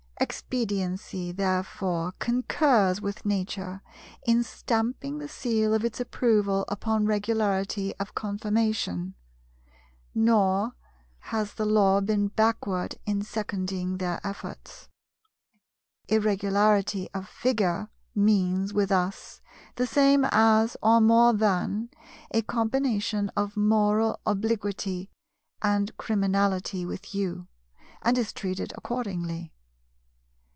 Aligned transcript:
Expediency 0.21 1.31
therefore 1.31 2.13
concurs 2.19 3.01
with 3.01 3.25
Nature 3.25 3.81
in 4.23 4.43
stamping 4.43 5.17
the 5.17 5.27
seal 5.27 5.73
of 5.73 5.83
its 5.83 5.99
approval 5.99 6.63
upon 6.67 7.07
Regularity 7.07 7.95
of 7.97 8.13
conformation: 8.13 9.15
nor 10.13 10.73
has 11.21 11.55
the 11.55 11.65
Law 11.65 11.99
been 12.01 12.27
backward 12.27 12.95
in 13.05 13.23
seconding 13.23 13.97
their 13.97 14.21
efforts. 14.25 14.87
"Irregularity 16.07 17.09
of 17.15 17.27
Figure" 17.27 17.89
means 18.13 18.75
with 18.75 18.91
us 18.91 19.41
the 19.75 19.87
same 19.87 20.23
as, 20.31 20.77
or 20.83 21.01
more 21.01 21.33
than, 21.33 21.89
a 22.29 22.43
combination 22.43 23.29
of 23.35 23.57
moral 23.57 24.19
obliquity 24.27 25.09
and 25.63 25.97
criminality 25.97 26.85
with 26.85 27.13
you, 27.15 27.47
and 28.03 28.17
is 28.19 28.31
treated 28.31 28.71
accordingly. 28.77 29.51